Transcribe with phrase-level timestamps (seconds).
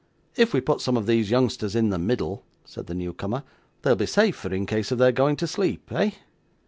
[0.35, 3.43] 'If we put some of these youngsters in the middle,' said the new comer,
[3.83, 6.09] 'they'll be safer in case of their going to sleep; eh?